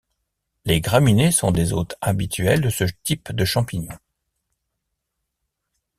[0.65, 3.99] Les graminées sont des hôtes habituels de ce type de champignons.